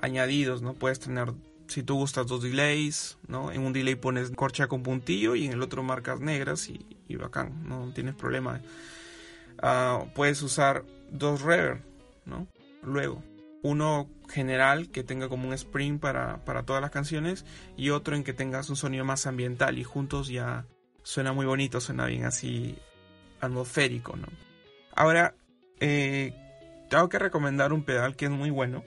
añadidos, 0.00 0.62
¿no? 0.62 0.74
Puedes 0.74 1.00
tener, 1.00 1.32
si 1.66 1.82
tú 1.82 1.96
gustas, 1.96 2.28
dos 2.28 2.42
delays, 2.44 3.18
¿no? 3.26 3.50
En 3.50 3.62
un 3.62 3.72
delay 3.72 3.96
pones 3.96 4.30
corcha 4.30 4.68
con 4.68 4.84
puntillo 4.84 5.34
y 5.34 5.46
en 5.46 5.52
el 5.52 5.62
otro 5.62 5.82
marcas 5.82 6.20
negras 6.20 6.68
y, 6.68 7.16
bacán, 7.16 7.68
no 7.68 7.90
tienes 7.92 8.14
problema. 8.14 8.60
Ah, 9.60 10.04
puedes 10.14 10.42
usar 10.42 10.84
dos 11.10 11.42
reverb, 11.42 11.80
¿no? 12.24 12.46
Luego. 12.82 13.22
Uno 13.62 14.08
general 14.28 14.90
que 14.90 15.02
tenga 15.02 15.28
como 15.28 15.48
un 15.48 15.54
spring 15.54 15.98
para, 15.98 16.40
todas 16.64 16.80
las 16.80 16.90
canciones 16.90 17.44
y 17.76 17.90
otro 17.90 18.14
en 18.14 18.24
que 18.24 18.32
tengas 18.32 18.70
un 18.70 18.76
sonido 18.76 19.04
más 19.04 19.26
ambiental 19.26 19.78
y 19.78 19.84
juntos 19.84 20.28
ya 20.28 20.66
suena 21.02 21.32
muy 21.32 21.46
bonito, 21.46 21.80
suena 21.80 22.06
bien 22.06 22.24
así 22.24 22.76
atmosférico, 23.40 24.16
¿no? 24.16 24.28
Ahora, 24.94 25.34
eh, 25.80 26.34
tengo 26.90 27.08
que 27.08 27.18
recomendar 27.18 27.72
un 27.72 27.84
pedal 27.84 28.16
que 28.16 28.26
es 28.26 28.30
muy 28.30 28.50
bueno, 28.50 28.84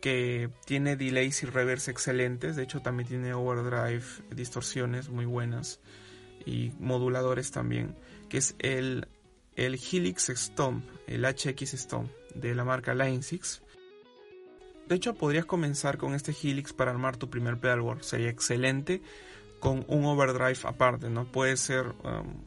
que 0.00 0.50
tiene 0.66 0.96
delays 0.96 1.42
y 1.42 1.46
reverse 1.46 1.90
excelentes, 1.90 2.56
de 2.56 2.64
hecho 2.64 2.82
también 2.82 3.08
tiene 3.08 3.34
overdrive, 3.34 4.04
distorsiones 4.30 5.08
muy 5.08 5.24
buenas 5.24 5.80
y 6.44 6.72
moduladores 6.78 7.50
también, 7.50 7.96
que 8.28 8.38
es 8.38 8.54
el, 8.58 9.08
el 9.56 9.74
Helix 9.74 10.28
Stomp, 10.28 10.84
el 11.06 11.24
HX 11.24 11.72
Stomp 11.74 12.10
de 12.34 12.54
la 12.54 12.64
marca 12.64 12.94
Line 12.94 13.22
6. 13.22 13.62
De 14.88 14.94
hecho, 14.94 15.14
podrías 15.14 15.46
comenzar 15.46 15.96
con 15.96 16.14
este 16.14 16.32
Helix 16.32 16.72
para 16.72 16.90
armar 16.90 17.16
tu 17.16 17.30
primer 17.30 17.58
pedalboard. 17.58 18.02
Sería 18.02 18.28
excelente 18.28 19.00
con 19.60 19.84
un 19.88 20.04
overdrive 20.04 20.58
aparte, 20.64 21.08
¿no? 21.08 21.24
Puede 21.24 21.56
ser 21.56 21.86
um, 22.04 22.42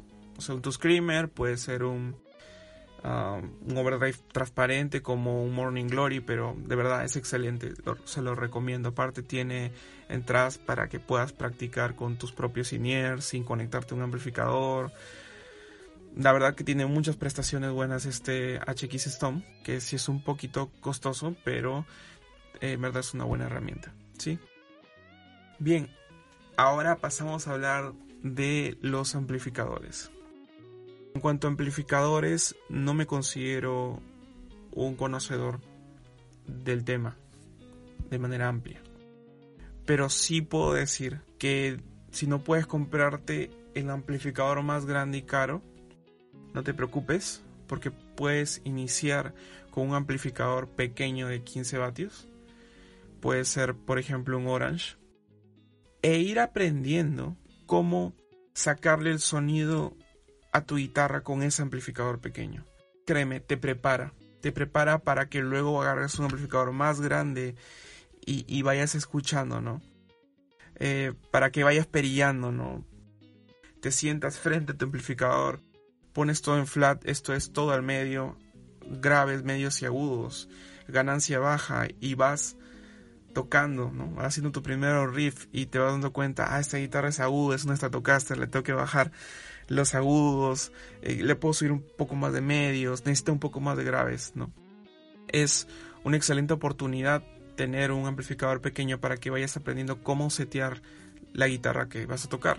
un 0.50 0.72
Screamer, 0.72 1.30
puede 1.30 1.58
ser 1.58 1.84
un, 1.84 2.16
um, 3.04 3.52
un 3.68 3.78
overdrive 3.78 4.18
transparente 4.32 5.02
como 5.02 5.44
un 5.44 5.52
Morning 5.52 5.88
Glory, 5.88 6.20
pero 6.20 6.56
de 6.56 6.76
verdad 6.76 7.04
es 7.04 7.16
excelente, 7.16 7.74
se 8.06 8.22
lo 8.22 8.36
recomiendo. 8.36 8.90
Aparte 8.90 9.24
tiene 9.24 9.72
entradas 10.10 10.60
para 10.60 10.90
que 10.90 11.00
puedas 11.00 11.34
practicar 11.34 11.96
con 11.96 12.18
tus 12.18 12.32
propios 12.32 12.72
in 12.72 13.20
sin 13.20 13.44
conectarte 13.44 13.96
a 13.96 13.98
un 13.98 14.04
amplificador. 14.04 14.92
La 16.18 16.34
verdad 16.34 16.56
que 16.56 16.64
tiene 16.64 16.88
muchas 16.88 17.16
prestaciones 17.16 17.72
buenas 17.72 18.08
este 18.08 18.60
HX 18.60 19.08
Stone, 19.08 19.46
que 19.64 19.80
sí 19.80 19.98
es 19.98 20.10
un 20.10 20.24
poquito 20.24 20.72
costoso, 20.82 21.36
pero 21.44 21.86
eh, 22.60 22.72
en 22.72 22.82
verdad 22.82 23.02
es 23.02 23.14
una 23.14 23.24
buena 23.24 23.46
herramienta. 23.46 23.94
¿sí? 24.18 24.40
Bien, 25.60 25.90
ahora 26.56 26.96
pasamos 26.96 27.48
a 27.48 27.54
hablar 27.54 27.94
de 28.24 28.80
los 28.82 29.14
amplificadores. 29.14 30.10
En 31.14 31.22
cuanto 31.22 31.46
a 31.46 31.52
amplificadores, 31.52 32.56
no 32.68 32.96
me 32.96 33.06
considero 33.06 34.02
un 34.72 34.96
conocedor 34.96 35.62
del 36.48 36.84
tema 36.84 37.16
de 38.10 38.18
manera 38.18 38.48
amplia. 38.48 38.82
Pero 39.86 40.10
sí 40.10 40.42
puedo 40.42 40.74
decir 40.74 41.22
que 41.38 41.80
si 42.10 42.26
no 42.26 42.44
puedes 42.44 42.66
comprarte 42.66 43.52
el 43.76 43.92
amplificador 43.92 44.64
más 44.64 44.88
grande 44.88 45.20
y 45.20 45.22
caro, 45.22 45.62
no 46.54 46.64
te 46.64 46.74
preocupes 46.74 47.42
porque 47.68 47.92
puedes 47.92 48.62
iniciar 48.64 49.34
con 49.72 49.90
un 49.90 49.96
amplificador 49.96 50.70
pequeño 50.70 51.28
de 51.28 51.44
15 51.44 51.78
vatios. 51.78 52.28
Puede 53.20 53.46
ser, 53.46 53.76
por 53.76 54.00
ejemplo, 54.00 54.38
un 54.38 54.48
Orange. 54.48 54.96
E 56.02 56.18
ir 56.20 56.40
aprendiendo 56.40 57.36
cómo 57.66 58.14
sacarle 58.54 59.12
el 59.12 59.20
sonido 59.20 59.94
a 60.52 60.62
tu 60.62 60.78
guitarra 60.78 61.22
con 61.22 61.44
ese 61.44 61.62
amplificador 61.62 62.20
pequeño. 62.20 62.66
Créeme, 63.06 63.40
te 63.40 63.58
prepara. 63.58 64.14
Te 64.42 64.52
prepara 64.52 65.00
para 65.00 65.30
que 65.30 65.42
luego 65.42 65.82
agarres 65.82 66.18
un 66.20 66.26
amplificador 66.26 66.72
más 66.72 67.02
grande 67.02 67.56
y, 68.30 68.62
vayas 68.62 68.94
escuchando, 68.94 69.62
¿no? 69.62 69.82
Eh, 70.76 71.14
para 71.32 71.50
que 71.50 71.64
vayas 71.64 71.88
perillando, 71.88 72.52
¿no? 72.52 72.86
Te 73.82 73.92
sientas 73.92 74.38
frente 74.38 74.74
a 74.74 74.78
tu 74.78 74.86
amplificador 74.86 75.62
pones 76.18 76.42
todo 76.42 76.58
en 76.58 76.66
flat, 76.66 77.08
esto 77.08 77.36
es 77.36 77.54
todo 77.54 77.74
al 77.74 77.84
medio, 77.84 78.40
graves, 78.90 79.44
medios 79.44 79.80
y 79.84 79.86
agudos, 79.86 80.50
ganancia 80.88 81.38
baja 81.38 81.90
y 82.02 82.16
vas 82.16 82.58
tocando, 83.36 83.92
¿no? 83.92 84.20
Haciendo 84.20 84.52
tu 84.52 84.64
primer 84.64 85.12
riff 85.12 85.46
y 85.52 85.68
te 85.68 85.78
vas 85.78 85.92
dando 85.92 86.14
cuenta, 86.14 86.56
ah, 86.56 86.60
esta 86.60 86.78
guitarra 86.78 87.10
es 87.10 87.20
aguda, 87.20 87.56
es 87.56 87.66
una 87.66 87.76
Stratocaster, 87.76 88.36
le 88.40 88.48
tengo 88.48 88.64
que 88.64 88.74
bajar 88.74 89.12
los 89.68 89.94
agudos, 89.94 90.72
eh, 91.04 91.22
le 91.24 91.36
puedo 91.36 91.54
subir 91.54 91.72
un 91.72 91.86
poco 91.96 92.16
más 92.16 92.34
de 92.34 92.42
medios, 92.42 93.06
necesita 93.06 93.32
un 93.32 93.40
poco 93.40 93.60
más 93.60 93.78
de 93.78 93.84
graves, 93.84 94.32
¿no? 94.34 94.52
Es 95.28 95.68
una 96.04 96.18
excelente 96.18 96.52
oportunidad 96.52 97.24
tener 97.56 97.92
un 97.92 98.08
amplificador 98.08 98.60
pequeño 98.60 99.00
para 99.00 99.18
que 99.18 99.30
vayas 99.30 99.56
aprendiendo 99.56 100.02
cómo 100.02 100.32
setear 100.32 100.82
la 101.34 101.48
guitarra 101.48 101.90
que 101.90 102.08
vas 102.08 102.26
a 102.26 102.30
tocar. 102.30 102.58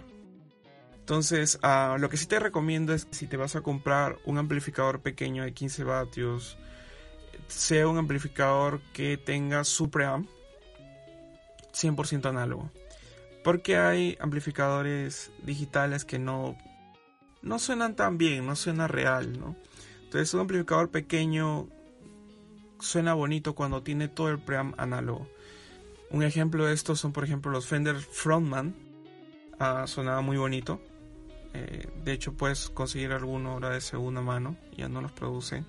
Entonces, 1.08 1.58
ah, 1.62 1.96
lo 1.98 2.10
que 2.10 2.18
sí 2.18 2.26
te 2.26 2.38
recomiendo 2.38 2.92
es 2.92 3.06
que 3.06 3.14
si 3.14 3.26
te 3.26 3.38
vas 3.38 3.56
a 3.56 3.62
comprar 3.62 4.18
un 4.26 4.36
amplificador 4.36 5.00
pequeño 5.00 5.42
de 5.42 5.54
15 5.54 5.84
vatios, 5.84 6.58
sea 7.46 7.88
un 7.88 7.96
amplificador 7.96 8.82
que 8.92 9.16
tenga 9.16 9.64
su 9.64 9.88
preamp 9.88 10.28
100% 11.72 12.28
análogo. 12.28 12.70
Porque 13.42 13.78
hay 13.78 14.18
amplificadores 14.20 15.30
digitales 15.42 16.04
que 16.04 16.18
no, 16.18 16.58
no 17.40 17.58
suenan 17.58 17.96
tan 17.96 18.18
bien, 18.18 18.44
no 18.44 18.54
suena 18.54 18.86
real, 18.86 19.40
¿no? 19.40 19.56
Entonces 20.02 20.34
un 20.34 20.40
amplificador 20.40 20.90
pequeño 20.90 21.70
suena 22.80 23.14
bonito 23.14 23.54
cuando 23.54 23.82
tiene 23.82 24.08
todo 24.08 24.28
el 24.28 24.40
preamp 24.40 24.78
análogo. 24.78 25.26
Un 26.10 26.22
ejemplo 26.22 26.66
de 26.66 26.74
esto 26.74 26.94
son 26.96 27.14
por 27.14 27.24
ejemplo 27.24 27.50
los 27.50 27.66
Fender 27.66 27.96
Frontman. 27.96 28.74
Ah, 29.58 29.86
sonaba 29.86 30.20
muy 30.20 30.36
bonito. 30.36 30.82
Eh, 31.54 31.88
de 32.04 32.12
hecho 32.12 32.34
puedes 32.34 32.70
conseguir 32.70 33.12
alguno 33.12 33.52
ahora 33.52 33.70
de 33.70 33.80
segunda 33.80 34.20
mano. 34.20 34.56
Ya 34.76 34.88
no 34.88 35.00
los 35.00 35.12
producen. 35.12 35.66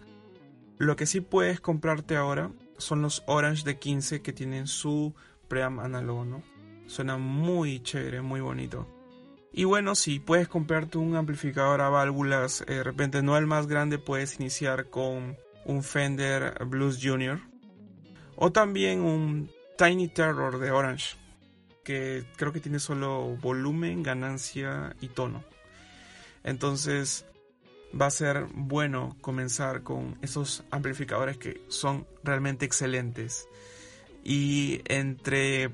Lo 0.78 0.96
que 0.96 1.06
sí 1.06 1.22
puedes 1.22 1.60
comprarte 1.60 2.16
ahora 2.16 2.52
son 2.78 3.02
los 3.02 3.24
Orange 3.28 3.64
de 3.64 3.78
15 3.78 4.22
que 4.22 4.34
tienen 4.34 4.68
su 4.68 5.14
preamp 5.48 5.80
análogo. 5.80 6.42
Suena 6.88 7.18
muy 7.18 7.82
chévere, 7.82 8.22
muy 8.22 8.42
bonito. 8.42 8.88
Y 9.52 9.64
bueno, 9.64 9.96
si 9.96 10.20
puedes 10.20 10.48
comprarte 10.48 10.98
un 10.98 11.16
amplificador 11.16 11.82
a 11.82 11.90
válvulas, 11.90 12.62
eh, 12.62 12.76
de 12.76 12.84
repente 12.84 13.22
no 13.22 13.38
el 13.38 13.48
más 13.48 13.68
grande, 13.68 13.98
puedes 13.98 14.40
iniciar 14.40 14.90
con 14.90 15.38
un 15.66 15.84
Fender 15.84 16.66
Blues 16.66 17.00
Junior 17.02 17.42
o 18.36 18.52
también 18.52 19.02
un 19.02 19.52
Tiny 19.78 20.08
Terror 20.08 20.60
de 20.60 20.72
Orange, 20.72 21.18
que 21.84 22.26
creo 22.38 22.54
que 22.54 22.60
tiene 22.60 22.80
solo 22.80 23.36
volumen, 23.38 24.04
ganancia 24.04 24.96
y 25.02 25.10
tono. 25.10 25.44
Entonces 26.50 27.28
va 28.00 28.08
a 28.08 28.12
ser 28.12 28.48
bueno 28.56 29.16
comenzar 29.22 29.84
con 29.84 30.18
esos 30.24 30.64
amplificadores 30.72 31.38
que 31.38 31.62
son 31.68 32.08
realmente 32.24 32.66
excelentes. 32.66 33.48
Y 34.24 34.82
entre 34.86 35.70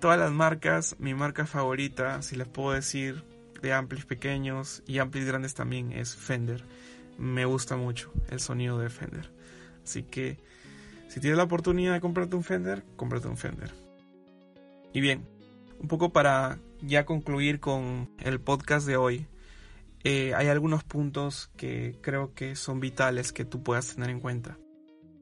todas 0.00 0.18
las 0.18 0.30
marcas, 0.30 0.96
mi 0.98 1.14
marca 1.14 1.46
favorita, 1.46 2.20
si 2.20 2.36
les 2.36 2.46
puedo 2.46 2.72
decir, 2.72 3.24
de 3.62 3.72
amplis 3.72 4.04
pequeños 4.04 4.82
y 4.86 4.98
amplis 4.98 5.24
grandes 5.24 5.54
también 5.54 5.92
es 5.92 6.14
Fender. 6.14 6.62
Me 7.16 7.46
gusta 7.46 7.76
mucho 7.76 8.12
el 8.28 8.38
sonido 8.38 8.78
de 8.78 8.90
Fender. 8.90 9.30
Así 9.82 10.02
que 10.02 10.36
si 11.08 11.20
tienes 11.20 11.38
la 11.38 11.44
oportunidad 11.44 11.94
de 11.94 12.00
comprarte 12.02 12.36
un 12.36 12.44
Fender, 12.44 12.84
cómprate 12.96 13.28
un 13.28 13.38
Fender. 13.38 13.72
Y 14.92 15.00
bien, 15.00 15.26
un 15.80 15.88
poco 15.88 16.12
para 16.12 16.58
ya 16.82 17.06
concluir 17.06 17.60
con 17.60 18.10
el 18.18 18.40
podcast 18.40 18.86
de 18.86 18.98
hoy. 18.98 19.26
Eh, 20.04 20.34
hay 20.34 20.48
algunos 20.48 20.82
puntos 20.82 21.50
que 21.56 21.96
creo 22.00 22.34
que 22.34 22.56
son 22.56 22.80
vitales 22.80 23.32
que 23.32 23.44
tú 23.44 23.62
puedas 23.62 23.94
tener 23.94 24.10
en 24.10 24.20
cuenta. 24.20 24.58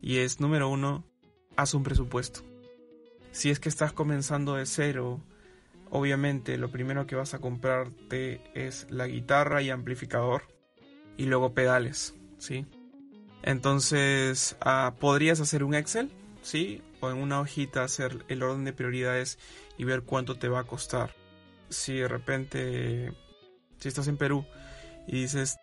Y 0.01 0.19
es 0.19 0.41
número 0.41 0.69
uno, 0.69 1.05
haz 1.57 1.75
un 1.75 1.83
presupuesto. 1.83 2.41
Si 3.33 3.51
es 3.51 3.61
que 3.61 3.69
estás 3.69 3.93
comenzando 3.93 4.55
de 4.55 4.65
cero, 4.65 5.23
obviamente 5.91 6.57
lo 6.57 6.71
primero 6.71 7.07
que 7.07 7.15
vas 7.15 7.35
a 7.35 7.41
comprarte 7.41 8.41
es 8.55 8.87
la 8.91 9.07
guitarra 9.07 9.61
y 9.61 9.71
amplificador 9.71 10.43
y 11.17 11.27
luego 11.27 11.53
pedales, 11.53 12.15
¿sí? 12.39 12.67
Entonces, 13.43 14.57
ah, 14.61 14.95
podrías 14.99 15.41
hacer 15.41 15.63
un 15.63 15.75
Excel, 15.75 16.11
¿sí? 16.43 16.83
O 17.01 17.11
en 17.11 17.19
una 17.19 17.41
hojita 17.41 17.85
hacer 17.85 18.25
el 18.29 18.43
orden 18.43 18.65
de 18.65 18.73
prioridades 18.73 19.39
y 19.77 19.85
ver 19.85 20.03
cuánto 20.03 20.39
te 20.39 20.49
va 20.49 20.61
a 20.61 20.65
costar. 20.65 21.15
Si 21.69 21.95
de 21.95 22.09
repente, 22.09 23.13
si 23.79 23.89
estás 23.89 24.09
en 24.09 24.17
Perú 24.17 24.45
y 25.07 25.23
dices, 25.23 25.59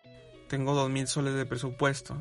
tengo 0.48 0.74
2.000 0.74 1.06
soles 1.06 1.34
de 1.34 1.46
presupuesto, 1.46 2.16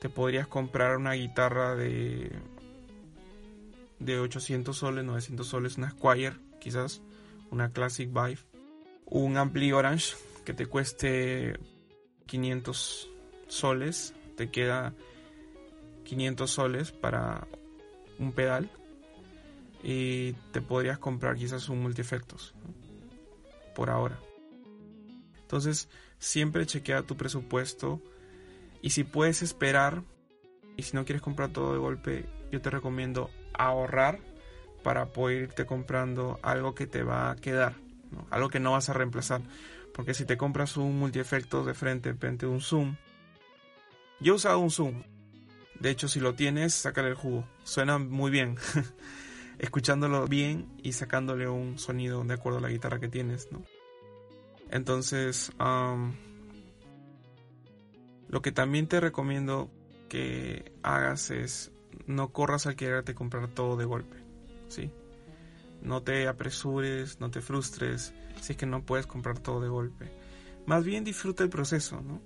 te 0.00 0.08
podrías 0.08 0.46
comprar 0.46 0.96
una 0.96 1.12
guitarra 1.12 1.74
de 1.74 2.32
de 3.98 4.18
800 4.18 4.76
soles, 4.76 5.04
900 5.04 5.46
soles, 5.46 5.78
una 5.78 5.90
Squire, 5.90 6.36
quizás, 6.60 7.02
una 7.50 7.72
Classic 7.72 8.08
Vive, 8.08 8.40
un 9.06 9.36
Ampli 9.36 9.72
Orange 9.72 10.16
que 10.44 10.52
te 10.52 10.66
cueste 10.66 11.58
500 12.26 13.10
soles, 13.48 14.14
te 14.36 14.50
queda 14.50 14.94
500 16.04 16.50
soles 16.50 16.92
para 16.92 17.46
un 18.18 18.32
pedal 18.32 18.70
y 19.82 20.32
te 20.52 20.60
podrías 20.60 20.98
comprar 20.98 21.36
quizás 21.36 21.68
un 21.68 21.82
multiefectos 21.82 22.54
por 23.74 23.90
ahora. 23.90 24.18
Entonces, 25.46 25.88
siempre 26.18 26.66
chequea 26.66 27.02
tu 27.02 27.16
presupuesto 27.16 28.02
y 28.82 28.90
si 28.90 29.04
puedes 29.04 29.42
esperar 29.42 30.02
y 30.76 30.82
si 30.82 30.96
no 30.96 31.04
quieres 31.04 31.22
comprar 31.22 31.50
todo 31.50 31.72
de 31.72 31.78
golpe, 31.78 32.24
yo 32.50 32.60
te 32.60 32.68
recomiendo 32.68 33.30
ahorrar 33.54 34.18
para 34.82 35.12
poder 35.12 35.42
irte 35.42 35.64
comprando 35.66 36.40
algo 36.42 36.74
que 36.74 36.88
te 36.88 37.04
va 37.04 37.30
a 37.30 37.36
quedar, 37.36 37.76
algo 38.30 38.48
que 38.48 38.58
no 38.58 38.72
vas 38.72 38.88
a 38.88 38.92
reemplazar. 38.92 39.40
Porque 39.94 40.14
si 40.14 40.24
te 40.24 40.36
compras 40.36 40.76
un 40.76 40.98
multiefecto 40.98 41.64
de 41.64 41.74
frente, 41.74 42.08
de 42.08 42.14
repente 42.14 42.46
un 42.46 42.60
zoom. 42.60 42.96
Yo 44.18 44.32
he 44.32 44.36
usado 44.36 44.58
un 44.58 44.70
zoom. 44.72 45.04
De 45.78 45.90
hecho, 45.90 46.08
si 46.08 46.18
lo 46.18 46.34
tienes, 46.34 46.74
sácale 46.74 47.10
el 47.10 47.14
jugo. 47.14 47.46
Suena 47.62 47.98
muy 47.98 48.32
bien. 48.32 48.56
Escuchándolo 49.60 50.26
bien 50.26 50.66
y 50.82 50.92
sacándole 50.92 51.48
un 51.48 51.78
sonido 51.78 52.24
de 52.24 52.34
acuerdo 52.34 52.58
a 52.58 52.62
la 52.62 52.68
guitarra 52.68 52.98
que 52.98 53.08
tienes, 53.08 53.48
Entonces, 54.70 55.52
lo 58.28 58.42
que 58.42 58.52
también 58.52 58.88
te 58.88 59.00
recomiendo 59.00 59.70
que 60.08 60.72
hagas 60.82 61.30
es 61.30 61.72
no 62.06 62.32
corras 62.32 62.66
al 62.66 62.76
quererte 62.76 63.14
comprar 63.14 63.48
todo 63.48 63.76
de 63.76 63.84
golpe, 63.84 64.16
¿sí? 64.68 64.90
No 65.82 66.02
te 66.02 66.26
apresures, 66.28 67.20
no 67.20 67.30
te 67.30 67.40
frustres 67.40 68.12
si 68.40 68.52
es 68.52 68.58
que 68.58 68.66
no 68.66 68.84
puedes 68.84 69.06
comprar 69.06 69.38
todo 69.38 69.60
de 69.60 69.68
golpe. 69.68 70.10
Más 70.66 70.84
bien 70.84 71.04
disfruta 71.04 71.44
el 71.44 71.50
proceso, 71.50 72.00
¿no? 72.00 72.20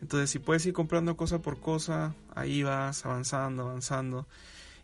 Entonces, 0.00 0.30
si 0.30 0.38
puedes 0.38 0.64
ir 0.66 0.72
comprando 0.72 1.16
cosa 1.16 1.40
por 1.40 1.60
cosa, 1.60 2.14
ahí 2.34 2.62
vas 2.62 3.04
avanzando, 3.06 3.62
avanzando. 3.62 4.26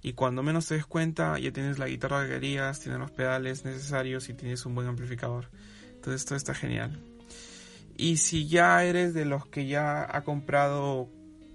Y 0.01 0.12
cuando 0.12 0.44
menos 0.44 0.66
te 0.66 0.75
des 0.75 0.87
cuenta, 0.87 1.38
ya 1.38 1.53
tienes 1.53 1.79
la 1.79 1.88
guitarra 1.88 2.23
que 2.23 2.35
querías, 2.35 2.79
tienes 2.81 3.01
los 3.01 3.11
pedales 3.11 3.64
necesarios 3.64 4.29
y 4.29 4.35
tienes 4.35 4.64
un 4.64 4.77
buen 4.77 4.87
amplificador. 4.87 5.49
Entonces, 5.98 6.24
todo 6.24 6.37
está 6.37 6.54
genial. 6.54 6.98
Y 7.96 8.18
si 8.18 8.46
ya 8.46 8.84
eres 8.84 9.12
de 9.12 9.24
los 9.24 9.44
que 9.46 9.66
ya 9.66 10.06
ha 10.16 10.22
comprado 10.22 11.11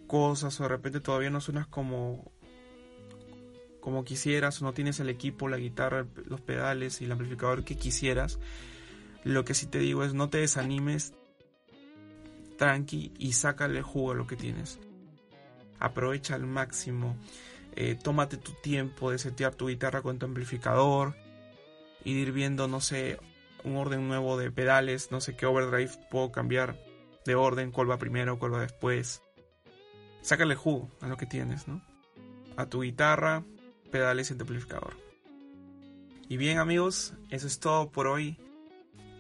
cosas 0.08 0.60
o 0.60 0.64
de 0.64 0.70
repente 0.70 1.00
todavía 1.00 1.30
no 1.30 1.42
suenas 1.42 1.66
como 1.66 2.32
como 3.80 4.06
quisieras 4.06 4.62
o 4.62 4.66
no 4.66 4.74
tienes 4.74 5.00
el 5.02 5.10
equipo, 5.10 5.50
la 5.50 5.58
guitarra, 5.58 6.06
los 6.26 6.40
pedales 6.40 7.02
y 7.02 7.06
el 7.06 7.12
amplificador 7.12 7.66
que 7.66 7.76
quisieras, 7.76 8.40
lo 9.24 9.44
que 9.44 9.54
sí 9.54 9.66
te 9.66 9.80
digo 9.80 10.06
es 10.06 10.14
no 10.14 10.30
te 10.30 10.38
desanimes, 10.38 11.14
tranqui 12.58 13.12
y 13.18 13.34
sácale 13.34 13.82
jugo 13.82 14.12
a 14.12 14.16
lo 14.16 14.26
que 14.26 14.38
tienes. 14.38 14.80
Aprovecha 15.80 16.36
al 16.36 16.46
máximo, 16.46 17.18
eh, 17.76 17.98
tómate 18.02 18.38
tu 18.38 18.54
tiempo 18.62 19.12
de 19.12 19.18
setear 19.18 19.56
tu 19.56 19.68
guitarra 19.68 20.02
con 20.02 20.18
tu 20.18 20.28
amplificador, 20.28 21.16
ir 22.06 22.32
viendo, 22.32 22.70
no 22.70 22.80
sé, 22.80 23.18
un 23.64 23.78
orden 23.78 24.08
nuevo 24.08 24.38
de 24.38 24.52
pedales, 24.52 25.12
no 25.12 25.22
sé 25.22 25.36
qué 25.36 25.46
overdrive 25.46 25.92
puedo 26.10 26.32
cambiar 26.32 26.78
de 27.26 27.36
orden, 27.36 27.72
cuál 27.72 27.98
primero, 27.98 28.38
cuál 28.40 28.60
después 28.60 29.22
sácale 30.22 30.56
jugo 30.56 30.90
a 31.02 31.08
lo 31.08 31.18
que 31.18 31.26
tienes, 31.26 31.68
¿no? 31.68 31.82
A 32.58 32.68
tu 32.68 32.82
guitarra, 32.82 33.44
pedales 33.92 34.32
y 34.32 34.34
amplificador. 34.34 34.98
Y 36.28 36.38
bien 36.38 36.58
amigos, 36.58 37.14
eso 37.30 37.48
es 37.48 37.60
todo 37.60 37.92
por 37.92 38.08
hoy. 38.08 38.38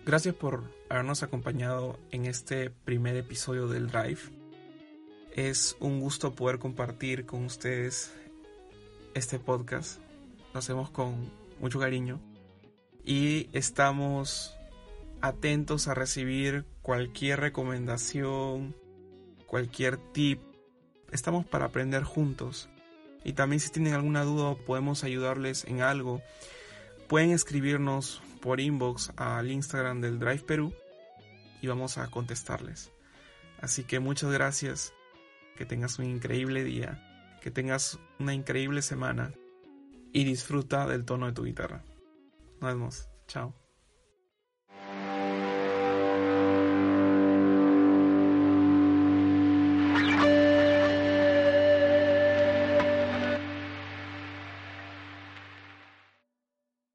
Gracias 0.05 0.35
por 0.35 0.63
habernos 0.89 1.23
acompañado 1.23 1.99
en 2.11 2.25
este 2.25 2.69
primer 2.69 3.15
episodio 3.15 3.67
del 3.67 3.87
Drive. 3.87 4.19
Es 5.33 5.75
un 5.79 5.99
gusto 5.99 6.33
poder 6.33 6.59
compartir 6.59 7.25
con 7.25 7.45
ustedes 7.45 8.13
este 9.13 9.39
podcast. 9.39 9.99
Lo 10.53 10.59
hacemos 10.59 10.89
con 10.89 11.31
mucho 11.59 11.79
cariño. 11.79 12.19
Y 13.03 13.49
estamos 13.53 14.57
atentos 15.21 15.87
a 15.87 15.93
recibir 15.93 16.65
cualquier 16.81 17.39
recomendación, 17.39 18.75
cualquier 19.45 19.97
tip 19.97 20.41
estamos 21.13 21.45
para 21.45 21.65
aprender 21.65 22.03
juntos. 22.03 22.69
Y 23.23 23.33
también 23.33 23.59
si 23.61 23.69
tienen 23.69 23.93
alguna 23.93 24.23
duda 24.23 24.55
podemos 24.55 25.03
ayudarles 25.03 25.63
en 25.65 25.81
algo, 25.81 26.21
pueden 27.07 27.31
escribirnos 27.31 28.21
por 28.41 28.59
inbox 28.59 29.13
al 29.15 29.49
Instagram 29.49 30.01
del 30.01 30.19
Drive 30.19 30.43
Perú 30.43 30.73
y 31.61 31.67
vamos 31.67 31.97
a 31.97 32.09
contestarles. 32.09 32.91
Así 33.61 33.85
que 33.85 33.99
muchas 33.99 34.31
gracias, 34.31 34.93
que 35.55 35.65
tengas 35.65 35.99
un 35.99 36.05
increíble 36.05 36.65
día, 36.65 37.39
que 37.41 37.51
tengas 37.51 37.99
una 38.19 38.33
increíble 38.33 38.81
semana 38.81 39.31
y 40.11 40.25
disfruta 40.25 40.85
del 40.87 41.05
tono 41.05 41.27
de 41.27 41.33
tu 41.33 41.45
guitarra. 41.45 41.83
Nos 42.63 42.71
vemos, 42.71 43.09
chao. 43.27 43.62